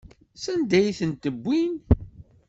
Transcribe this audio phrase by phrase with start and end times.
[0.43, 1.73] Sanda ay tent-wwin?